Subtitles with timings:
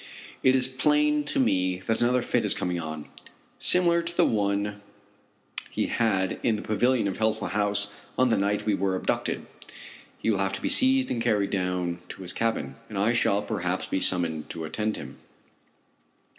[0.41, 3.05] It is plain to me that another fit is coming on,
[3.59, 4.81] similar to the one
[5.69, 9.45] he had in the pavilion of Healthful House on the night we were abducted.
[10.17, 13.43] He will have to be seized and carried down to his cabin, and I shall
[13.43, 15.17] perhaps be summoned to attend to him.